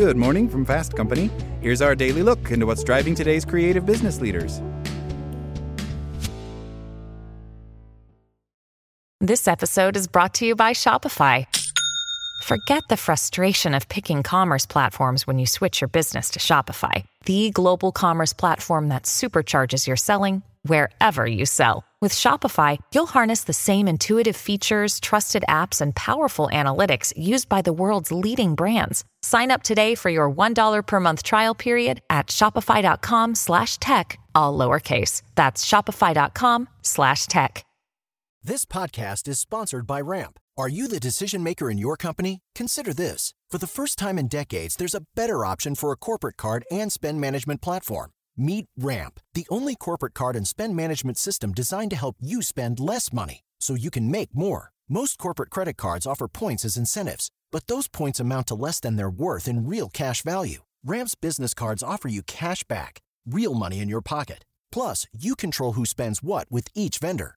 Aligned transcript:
Good 0.00 0.16
morning 0.16 0.48
from 0.48 0.64
Fast 0.64 0.96
Company. 0.96 1.30
Here's 1.60 1.82
our 1.82 1.94
daily 1.94 2.22
look 2.22 2.50
into 2.50 2.64
what's 2.64 2.82
driving 2.82 3.14
today's 3.14 3.44
creative 3.44 3.84
business 3.84 4.18
leaders. 4.18 4.62
This 9.20 9.46
episode 9.46 9.96
is 9.98 10.08
brought 10.08 10.32
to 10.36 10.46
you 10.46 10.56
by 10.56 10.72
Shopify. 10.72 11.44
Forget 12.44 12.82
the 12.88 12.96
frustration 12.96 13.74
of 13.74 13.90
picking 13.90 14.22
commerce 14.22 14.64
platforms 14.64 15.26
when 15.26 15.38
you 15.38 15.44
switch 15.44 15.82
your 15.82 15.88
business 15.88 16.30
to 16.30 16.38
Shopify, 16.38 17.04
the 17.26 17.50
global 17.50 17.92
commerce 17.92 18.32
platform 18.32 18.88
that 18.88 19.02
supercharges 19.02 19.86
your 19.86 19.96
selling 19.96 20.42
wherever 20.62 21.26
you 21.26 21.44
sell. 21.44 21.84
With 22.00 22.14
Shopify, 22.14 22.78
you'll 22.94 23.06
harness 23.06 23.44
the 23.44 23.52
same 23.52 23.86
intuitive 23.86 24.36
features, 24.36 25.00
trusted 25.00 25.44
apps, 25.46 25.82
and 25.82 25.94
powerful 25.94 26.48
analytics 26.50 27.12
used 27.14 27.50
by 27.50 27.60
the 27.60 27.74
world's 27.74 28.10
leading 28.10 28.54
brands. 28.54 29.04
Sign 29.20 29.50
up 29.50 29.62
today 29.62 29.94
for 29.94 30.08
your 30.08 30.30
$1 30.30 30.86
per 30.86 31.00
month 31.00 31.22
trial 31.22 31.54
period 31.54 32.00
at 32.08 32.28
shopify.com 32.28 33.34
slash 33.34 33.76
tech, 33.78 34.18
all 34.34 34.56
lowercase. 34.56 35.20
That's 35.34 35.62
shopify.com 35.66 36.68
slash 36.80 37.26
tech. 37.26 37.66
This 38.42 38.64
podcast 38.64 39.28
is 39.28 39.38
sponsored 39.38 39.86
by 39.86 40.00
Ramp. 40.00 40.38
Are 40.56 40.68
you 40.68 40.88
the 40.88 40.98
decision 40.98 41.42
maker 41.42 41.70
in 41.70 41.76
your 41.76 41.98
company? 41.98 42.40
Consider 42.54 42.94
this. 42.94 43.34
For 43.50 43.58
the 43.58 43.66
first 43.66 43.98
time 43.98 44.18
in 44.18 44.28
decades, 44.28 44.76
there's 44.76 44.94
a 44.94 45.04
better 45.14 45.44
option 45.44 45.74
for 45.74 45.92
a 45.92 45.96
corporate 45.96 46.38
card 46.38 46.64
and 46.70 46.90
spend 46.90 47.20
management 47.20 47.60
platform. 47.60 48.12
Meet 48.36 48.66
Ramp, 48.78 49.20
the 49.34 49.46
only 49.50 49.74
corporate 49.74 50.14
card 50.14 50.36
and 50.36 50.46
spend 50.46 50.76
management 50.76 51.18
system 51.18 51.52
designed 51.52 51.90
to 51.90 51.96
help 51.96 52.16
you 52.20 52.42
spend 52.42 52.78
less 52.78 53.12
money 53.12 53.40
so 53.60 53.74
you 53.74 53.90
can 53.90 54.10
make 54.10 54.34
more. 54.34 54.72
Most 54.88 55.18
corporate 55.18 55.50
credit 55.50 55.76
cards 55.76 56.06
offer 56.06 56.28
points 56.28 56.64
as 56.64 56.76
incentives, 56.76 57.30
but 57.50 57.66
those 57.66 57.88
points 57.88 58.20
amount 58.20 58.48
to 58.48 58.54
less 58.54 58.80
than 58.80 58.96
their 58.96 59.10
worth 59.10 59.48
in 59.48 59.66
real 59.66 59.88
cash 59.88 60.22
value. 60.22 60.64
Ramp's 60.84 61.14
business 61.14 61.54
cards 61.54 61.82
offer 61.82 62.08
you 62.08 62.22
cash 62.22 62.64
back, 62.64 62.98
real 63.26 63.54
money 63.54 63.78
in 63.80 63.88
your 63.88 64.02
pocket. 64.02 64.44
Plus, 64.72 65.06
you 65.12 65.34
control 65.36 65.72
who 65.72 65.86
spends 65.86 66.22
what 66.22 66.50
with 66.50 66.68
each 66.74 66.98
vendor. 66.98 67.36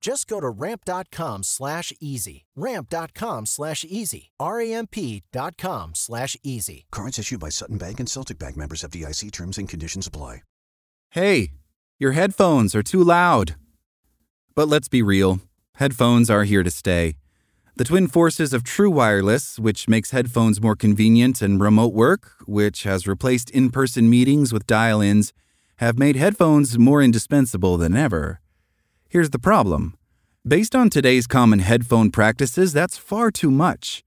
Just 0.00 0.28
go 0.28 0.40
to 0.40 0.48
ramp.com 0.48 1.42
slash 1.42 1.92
easy. 2.00 2.46
Ramp.com 2.56 3.46
slash 3.46 3.84
easy. 3.84 4.30
R-A-M-P.com 4.40 5.94
slash 5.94 6.36
easy. 6.42 6.86
Cards 6.90 7.18
issued 7.18 7.40
by 7.40 7.48
Sutton 7.48 7.78
Bank 7.78 7.98
and 8.00 8.08
Celtic 8.08 8.38
Bank 8.38 8.56
members 8.56 8.82
FDIC 8.82 9.32
terms 9.32 9.58
and 9.58 9.68
conditions 9.68 10.06
apply. 10.06 10.42
Hey, 11.10 11.52
your 11.98 12.12
headphones 12.12 12.74
are 12.74 12.82
too 12.82 13.02
loud. 13.02 13.56
But 14.54 14.68
let's 14.68 14.88
be 14.88 15.02
real 15.02 15.40
headphones 15.76 16.28
are 16.28 16.44
here 16.44 16.62
to 16.64 16.70
stay. 16.70 17.14
The 17.76 17.84
twin 17.84 18.08
forces 18.08 18.52
of 18.52 18.64
true 18.64 18.90
wireless, 18.90 19.58
which 19.58 19.88
makes 19.88 20.10
headphones 20.10 20.60
more 20.60 20.74
convenient, 20.74 21.40
and 21.40 21.60
remote 21.60 21.94
work, 21.94 22.32
which 22.46 22.82
has 22.82 23.06
replaced 23.06 23.50
in 23.50 23.70
person 23.70 24.10
meetings 24.10 24.52
with 24.52 24.66
dial 24.66 25.00
ins, 25.00 25.32
have 25.76 25.96
made 25.96 26.16
headphones 26.16 26.76
more 26.76 27.00
indispensable 27.00 27.78
than 27.78 27.96
ever. 27.96 28.40
Here's 29.10 29.30
the 29.30 29.38
problem 29.38 29.96
based 30.46 30.76
on 30.76 30.90
today's 30.90 31.26
common 31.26 31.60
headphone 31.60 32.10
practices, 32.10 32.74
that's 32.74 32.98
far 32.98 33.30
too 33.30 33.50
much. 33.50 34.04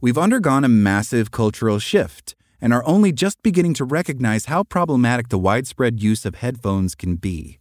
We've 0.00 0.16
undergone 0.16 0.62
a 0.62 0.68
massive 0.68 1.32
cultural 1.32 1.80
shift 1.80 2.36
and 2.60 2.72
are 2.72 2.86
only 2.86 3.10
just 3.10 3.42
beginning 3.42 3.74
to 3.74 3.84
recognize 3.84 4.44
how 4.44 4.62
problematic 4.62 5.28
the 5.28 5.40
widespread 5.40 6.00
use 6.00 6.24
of 6.24 6.36
headphones 6.36 6.94
can 6.94 7.16
be. 7.16 7.58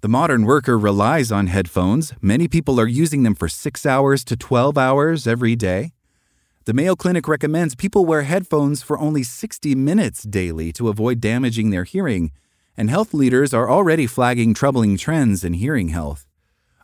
The 0.00 0.08
modern 0.08 0.44
worker 0.44 0.76
relies 0.76 1.30
on 1.30 1.46
headphones. 1.46 2.12
Many 2.20 2.48
people 2.48 2.80
are 2.80 2.88
using 2.88 3.22
them 3.22 3.36
for 3.36 3.48
6 3.48 3.86
hours 3.86 4.24
to 4.24 4.36
12 4.36 4.76
hours 4.76 5.28
every 5.28 5.54
day. 5.54 5.92
The 6.64 6.74
Mayo 6.74 6.96
Clinic 6.96 7.28
recommends 7.28 7.76
people 7.76 8.04
wear 8.04 8.22
headphones 8.22 8.82
for 8.82 8.98
only 8.98 9.22
60 9.22 9.76
minutes 9.76 10.24
daily 10.24 10.72
to 10.72 10.88
avoid 10.88 11.20
damaging 11.20 11.70
their 11.70 11.84
hearing, 11.84 12.32
and 12.78 12.88
health 12.88 13.12
leaders 13.12 13.52
are 13.52 13.68
already 13.68 14.06
flagging 14.06 14.54
troubling 14.54 14.96
trends 14.96 15.42
in 15.42 15.54
hearing 15.54 15.88
health. 15.88 16.28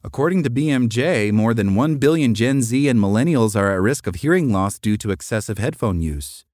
According 0.03 0.43
to 0.43 0.51
BMJ, 0.51 1.31
more 1.31 1.55
than 1.55 1.77
1 1.77 1.97
billion 1.99 2.35
Gen 2.35 2.63
Z 2.63 2.89
and 2.89 2.99
millennials 2.99 3.55
are 3.55 3.71
at 3.71 3.81
risk 3.81 4.09
of 4.09 4.17
hearing 4.17 4.53
loss 4.53 4.81
due 4.81 4.97
to 4.97 5.13
excessive 5.13 5.57
headphone 5.59 6.01
use. 6.01 6.45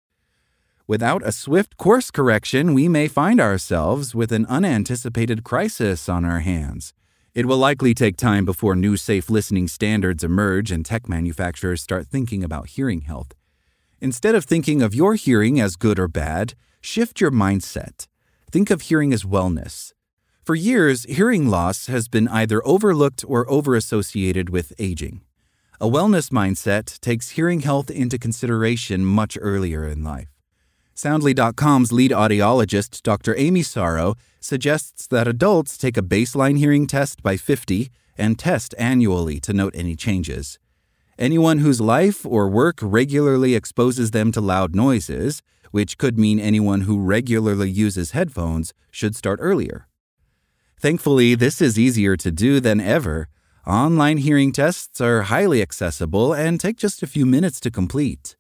Without 0.87 1.27
a 1.27 1.33
swift 1.33 1.79
course 1.79 2.11
correction, 2.11 2.75
we 2.75 2.87
may 2.87 3.09
find 3.09 3.41
ourselves 3.41 4.15
with 4.15 4.31
an 4.31 4.45
unanticipated 4.45 5.43
crisis 5.43 6.07
on 6.07 6.27
our 6.27 6.41
hands. 6.41 6.93
It 7.33 7.47
will 7.47 7.57
likely 7.57 7.95
take 7.95 8.19
time 8.19 8.45
before 8.45 8.77
new 8.77 8.99
safe 8.99 9.31
listening 9.31 9.69
standards 9.69 10.23
emerge 10.23 10.71
and 10.71 10.85
tech 10.85 11.09
manufacturers 11.09 11.81
start 11.81 12.07
thinking 12.09 12.45
about 12.45 12.69
hearing 12.69 13.03
health. 13.03 13.33
Instead 14.03 14.35
of 14.35 14.45
thinking 14.45 14.83
of 14.83 14.95
your 14.95 15.15
hearing 15.15 15.59
as 15.59 15.77
good 15.77 15.99
or 15.99 16.09
bad, 16.09 16.53
shift 16.83 17.23
your 17.23 17.31
mindset. 17.31 18.07
Think 18.51 18.71
of 18.71 18.83
hearing 18.83 19.13
as 19.13 19.23
wellness. 19.23 19.93
For 20.43 20.57
years, 20.57 21.05
hearing 21.05 21.49
loss 21.49 21.87
has 21.87 22.09
been 22.09 22.27
either 22.27 22.67
overlooked 22.67 23.25
or 23.29 23.47
overassociated 23.47 24.51
with 24.51 24.73
aging. 24.77 25.21
A 25.81 25.87
wellness 25.87 26.31
mindset 26.31 26.99
takes 26.99 27.31
hearing 27.31 27.61
health 27.61 27.93
into 27.93 28.19
consideration 28.19 29.05
much 29.05 29.39
earlier 29.41 29.87
in 29.87 30.03
life. 30.03 30.31
Soundly.com's 30.95 31.93
lead 31.93 32.11
audiologist, 32.11 33.03
Dr. 33.03 33.37
Amy 33.39 33.61
Sarow, 33.61 34.17
suggests 34.41 35.07
that 35.07 35.29
adults 35.29 35.79
take 35.79 35.97
a 35.97 36.03
baseline 36.03 36.59
hearing 36.59 36.89
test 36.89 37.23
by 37.23 37.37
50 37.37 37.89
and 38.19 38.37
test 38.37 38.75
annually 38.77 39.39
to 39.41 39.53
note 39.53 39.77
any 39.77 39.95
changes. 39.95 40.59
Anyone 41.17 41.59
whose 41.59 41.81
life 41.81 42.27
or 42.27 42.49
work 42.49 42.81
regularly 42.83 43.55
exposes 43.55 44.11
them 44.11 44.33
to 44.33 44.41
loud 44.41 44.75
noises, 44.75 45.41
which 45.71 45.99
could 45.99 46.19
mean 46.19 46.39
anyone 46.39 46.83
who 46.83 47.01
regularly 47.01 47.71
uses 47.71 48.11
headphones, 48.11 48.75
should 48.91 49.15
start 49.15 49.39
earlier. 49.43 49.87
Thankfully, 50.79 51.35
this 51.35 51.61
is 51.61 51.79
easier 51.79 52.17
to 52.17 52.31
do 52.31 52.61
than 52.61 52.81
ever. 52.81 53.29
Online 53.67 54.17
hearing 54.17 54.53
tests 54.53 55.01
are 55.01 55.23
highly 55.23 55.61
accessible 55.61 56.33
and 56.33 56.59
take 56.59 56.77
just 56.77 57.03
a 57.03 57.07
few 57.07 57.27
minutes 57.27 57.61
to 57.61 57.71
complete. 57.71 58.37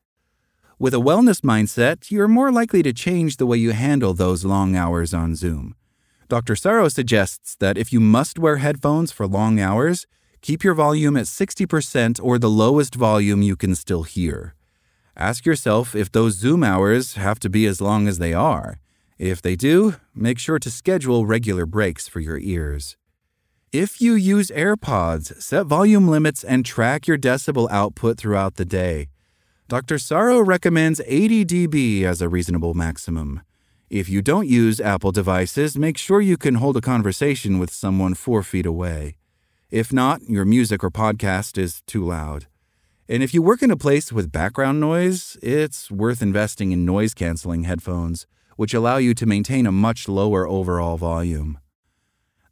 With 0.79 0.95
a 0.95 0.99
wellness 0.99 1.43
mindset, 1.43 2.11
you're 2.11 2.27
more 2.27 2.51
likely 2.51 2.83
to 2.83 2.95
change 2.95 3.37
the 3.37 3.45
way 3.45 3.59
you 3.59 3.73
handle 3.73 4.15
those 4.15 4.47
long 4.47 4.75
hours 4.75 5.13
on 5.13 5.37
Zoom. 5.37 5.75
Dr. 6.29 6.55
Sarow 6.55 6.91
suggests 6.91 7.57
that 7.57 7.77
if 7.77 7.93
you 7.93 8.01
must 8.01 8.39
wear 8.39 8.57
headphones 8.57 9.13
for 9.13 9.27
long 9.27 9.61
hours, 9.61 10.07
keep 10.41 10.65
your 10.65 10.75
volume 10.75 11.19
at 11.19 11.27
60% 11.27 12.19
or 12.23 12.39
the 12.39 12.49
lowest 12.49 12.95
volume 12.95 13.43
you 13.43 13.57
can 13.57 13.75
still 13.75 14.05
hear. 14.05 14.55
Ask 15.21 15.45
yourself 15.45 15.95
if 15.95 16.11
those 16.11 16.35
Zoom 16.35 16.65
hours 16.65 17.13
have 17.13 17.39
to 17.41 17.51
be 17.51 17.67
as 17.67 17.83
long 17.83 18.09
as 18.09 18.17
they 18.17 18.33
are. 18.33 18.81
If 19.19 19.43
they 19.43 19.55
do, 19.55 19.97
make 20.15 20.39
sure 20.39 20.59
to 20.59 20.71
schedule 20.71 21.27
regular 21.27 21.67
breaks 21.67 22.09
for 22.09 22.21
your 22.21 22.39
ears. 22.39 22.97
If 23.71 24.01
you 24.01 24.15
use 24.15 24.51
AirPods, 24.51 25.43
set 25.43 25.67
volume 25.67 26.09
limits 26.09 26.43
and 26.43 26.65
track 26.65 27.07
your 27.07 27.19
decibel 27.19 27.71
output 27.71 28.17
throughout 28.17 28.55
the 28.55 28.65
day. 28.65 29.09
Dr. 29.69 29.97
Sarow 29.97 30.45
recommends 30.45 31.03
80 31.05 31.45
dB 31.45 32.03
as 32.05 32.23
a 32.23 32.31
reasonable 32.31 32.73
maximum. 32.73 33.43
If 33.91 34.09
you 34.09 34.23
don't 34.23 34.49
use 34.49 34.81
Apple 34.81 35.13
devices, 35.13 35.77
make 35.77 35.99
sure 35.99 36.23
you 36.23 36.39
can 36.39 36.55
hold 36.55 36.79
a 36.79 36.81
conversation 36.81 37.59
with 37.59 37.71
someone 37.71 38.15
four 38.15 38.43
feet 38.43 38.65
away. 38.65 39.19
If 39.71 39.93
not, 39.93 40.23
your 40.23 40.47
music 40.47 40.83
or 40.83 40.91
podcast 40.91 41.59
is 41.59 41.83
too 41.83 42.07
loud. 42.07 42.47
And 43.11 43.25
if 43.25 43.35
you 43.35 43.43
work 43.43 43.61
in 43.61 43.73
a 43.73 43.77
place 43.77 44.13
with 44.13 44.31
background 44.31 44.79
noise, 44.79 45.37
it's 45.43 45.91
worth 45.91 46.23
investing 46.23 46.71
in 46.71 46.85
noise 46.85 47.13
canceling 47.13 47.65
headphones, 47.65 48.25
which 48.55 48.73
allow 48.73 48.99
you 48.99 49.15
to 49.15 49.27
maintain 49.27 49.67
a 49.67 49.73
much 49.73 50.09
lower 50.09 50.47
overall 50.47 50.97
volume. 50.97 51.59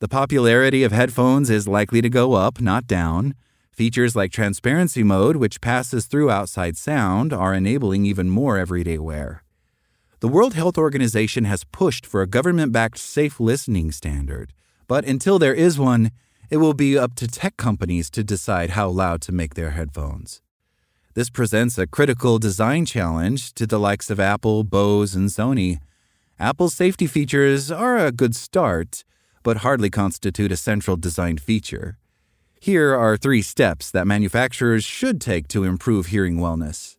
The 0.00 0.08
popularity 0.08 0.82
of 0.82 0.90
headphones 0.90 1.48
is 1.48 1.68
likely 1.68 2.02
to 2.02 2.10
go 2.10 2.32
up, 2.32 2.60
not 2.60 2.88
down. 2.88 3.36
Features 3.70 4.16
like 4.16 4.32
transparency 4.32 5.04
mode, 5.04 5.36
which 5.36 5.60
passes 5.60 6.06
through 6.06 6.28
outside 6.28 6.76
sound, 6.76 7.32
are 7.32 7.54
enabling 7.54 8.04
even 8.04 8.28
more 8.28 8.58
everyday 8.58 8.98
wear. 8.98 9.44
The 10.18 10.26
World 10.26 10.54
Health 10.54 10.76
Organization 10.76 11.44
has 11.44 11.62
pushed 11.62 12.04
for 12.04 12.20
a 12.20 12.26
government 12.26 12.72
backed 12.72 12.98
safe 12.98 13.38
listening 13.38 13.92
standard, 13.92 14.52
but 14.88 15.04
until 15.04 15.38
there 15.38 15.54
is 15.54 15.78
one, 15.78 16.10
it 16.50 16.56
will 16.56 16.74
be 16.74 16.98
up 16.98 17.14
to 17.14 17.28
tech 17.28 17.56
companies 17.56 18.10
to 18.10 18.24
decide 18.24 18.70
how 18.70 18.88
loud 18.88 19.20
to 19.22 19.30
make 19.30 19.54
their 19.54 19.70
headphones. 19.70 20.42
This 21.14 21.30
presents 21.30 21.78
a 21.78 21.86
critical 21.86 22.38
design 22.38 22.84
challenge 22.84 23.54
to 23.54 23.66
the 23.66 23.78
likes 23.78 24.10
of 24.10 24.20
Apple, 24.20 24.62
Bose, 24.62 25.14
and 25.14 25.28
Sony. 25.28 25.78
Apple's 26.38 26.74
safety 26.74 27.06
features 27.06 27.70
are 27.70 27.96
a 27.96 28.12
good 28.12 28.36
start, 28.36 29.04
but 29.42 29.58
hardly 29.58 29.90
constitute 29.90 30.52
a 30.52 30.56
central 30.56 30.96
design 30.96 31.38
feature. 31.38 31.98
Here 32.60 32.94
are 32.94 33.16
three 33.16 33.42
steps 33.42 33.90
that 33.90 34.06
manufacturers 34.06 34.84
should 34.84 35.20
take 35.20 35.48
to 35.48 35.64
improve 35.64 36.06
hearing 36.06 36.36
wellness. 36.36 36.96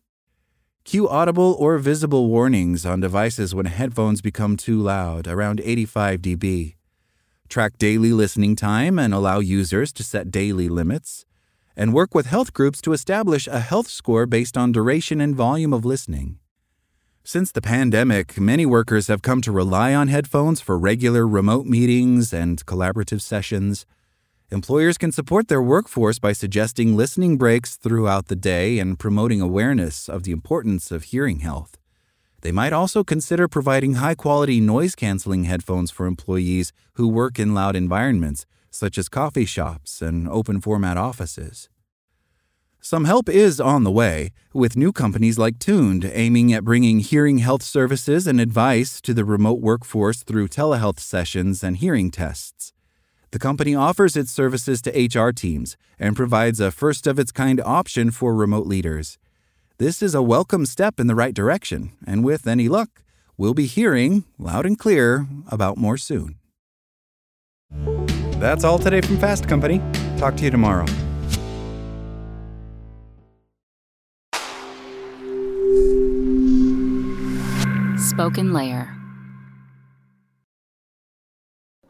Cue 0.84 1.08
audible 1.08 1.54
or 1.58 1.78
visible 1.78 2.28
warnings 2.28 2.84
on 2.84 3.00
devices 3.00 3.54
when 3.54 3.66
headphones 3.66 4.20
become 4.20 4.56
too 4.56 4.80
loud, 4.80 5.28
around 5.28 5.60
85 5.62 6.20
dB. 6.20 6.74
Track 7.48 7.78
daily 7.78 8.12
listening 8.12 8.56
time 8.56 8.98
and 8.98 9.14
allow 9.14 9.38
users 9.38 9.92
to 9.92 10.02
set 10.02 10.30
daily 10.30 10.68
limits. 10.68 11.26
And 11.76 11.94
work 11.94 12.14
with 12.14 12.26
health 12.26 12.52
groups 12.52 12.80
to 12.82 12.92
establish 12.92 13.46
a 13.46 13.60
health 13.60 13.88
score 13.88 14.26
based 14.26 14.56
on 14.56 14.72
duration 14.72 15.20
and 15.20 15.34
volume 15.34 15.72
of 15.72 15.84
listening. 15.84 16.38
Since 17.22 17.52
the 17.52 17.60
pandemic, 17.60 18.40
many 18.40 18.66
workers 18.66 19.06
have 19.08 19.22
come 19.22 19.40
to 19.42 19.52
rely 19.52 19.94
on 19.94 20.08
headphones 20.08 20.60
for 20.60 20.78
regular 20.78 21.26
remote 21.28 21.66
meetings 21.66 22.32
and 22.32 22.64
collaborative 22.66 23.20
sessions. 23.20 23.86
Employers 24.50 24.98
can 24.98 25.12
support 25.12 25.46
their 25.46 25.62
workforce 25.62 26.18
by 26.18 26.32
suggesting 26.32 26.96
listening 26.96 27.38
breaks 27.38 27.76
throughout 27.76 28.26
the 28.26 28.36
day 28.36 28.78
and 28.78 28.98
promoting 28.98 29.40
awareness 29.40 30.08
of 30.08 30.24
the 30.24 30.32
importance 30.32 30.90
of 30.90 31.04
hearing 31.04 31.38
health. 31.38 31.76
They 32.40 32.52
might 32.52 32.72
also 32.72 33.04
consider 33.04 33.48
providing 33.48 33.94
high 33.94 34.14
quality 34.14 34.60
noise 34.60 34.94
canceling 34.94 35.44
headphones 35.44 35.90
for 35.90 36.06
employees 36.06 36.72
who 36.94 37.06
work 37.06 37.38
in 37.38 37.54
loud 37.54 37.76
environments, 37.76 38.46
such 38.70 38.96
as 38.96 39.08
coffee 39.08 39.44
shops 39.44 40.00
and 40.00 40.28
open 40.28 40.60
format 40.60 40.96
offices. 40.96 41.68
Some 42.82 43.04
help 43.04 43.28
is 43.28 43.60
on 43.60 43.84
the 43.84 43.90
way, 43.90 44.32
with 44.54 44.74
new 44.74 44.90
companies 44.90 45.38
like 45.38 45.58
Tuned 45.58 46.10
aiming 46.14 46.50
at 46.54 46.64
bringing 46.64 47.00
hearing 47.00 47.38
health 47.38 47.62
services 47.62 48.26
and 48.26 48.40
advice 48.40 49.02
to 49.02 49.12
the 49.12 49.24
remote 49.24 49.60
workforce 49.60 50.22
through 50.22 50.48
telehealth 50.48 50.98
sessions 50.98 51.62
and 51.62 51.76
hearing 51.76 52.10
tests. 52.10 52.72
The 53.32 53.38
company 53.38 53.74
offers 53.74 54.16
its 54.16 54.32
services 54.32 54.80
to 54.82 54.90
HR 54.90 55.30
teams 55.30 55.76
and 55.98 56.16
provides 56.16 56.58
a 56.58 56.70
first 56.70 57.06
of 57.06 57.18
its 57.18 57.32
kind 57.32 57.60
option 57.60 58.10
for 58.10 58.34
remote 58.34 58.66
leaders. 58.66 59.18
This 59.76 60.02
is 60.02 60.14
a 60.14 60.22
welcome 60.22 60.64
step 60.64 60.98
in 60.98 61.06
the 61.06 61.14
right 61.14 61.34
direction, 61.34 61.92
and 62.06 62.24
with 62.24 62.46
any 62.46 62.68
luck, 62.68 63.02
we'll 63.36 63.54
be 63.54 63.66
hearing, 63.66 64.24
loud 64.38 64.64
and 64.64 64.78
clear, 64.78 65.26
about 65.48 65.76
more 65.76 65.98
soon. 65.98 66.39
That's 68.40 68.64
all 68.64 68.78
today 68.78 69.02
from 69.02 69.18
Fast 69.18 69.46
Company. 69.46 69.82
Talk 70.16 70.34
to 70.36 70.44
you 70.44 70.50
tomorrow. 70.50 70.86
Spoken 77.98 78.54
Layer. 78.54 78.96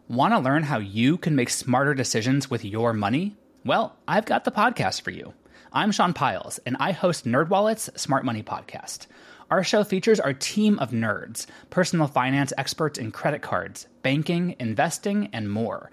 Want 0.09 0.35
to 0.35 0.41
learn 0.41 0.65
how 0.65 0.79
you 0.79 1.19
can 1.19 1.37
make 1.37 1.51
smarter 1.51 1.95
decisions 1.95 2.51
with 2.51 2.65
your 2.65 2.93
money? 2.93 3.37
Well, 3.65 3.97
I've 4.09 4.27
got 4.27 4.45
the 4.45 4.51
podcast 4.51 5.03
for 5.03 5.13
you. 5.13 5.33
I'm 5.73 5.93
Sean 5.93 6.13
Pyles, 6.13 6.59
and 6.67 6.77
I 6.81 6.91
host 6.91 7.27
NerdWallet's 7.27 7.91
Smart 8.01 8.25
Money 8.25 8.43
Podcast. 8.43 9.07
Our 9.53 9.63
show 9.63 9.85
features 9.85 10.19
our 10.19 10.33
team 10.33 10.81
of 10.81 10.91
nerds, 10.91 11.47
personal 11.71 12.09
finance 12.09 12.53
experts 12.59 12.99
in 12.99 13.13
credit 13.13 13.41
cards, 13.41 13.87
banking, 14.03 14.57
investing, 14.59 15.29
and 15.33 15.49
more. 15.49 15.93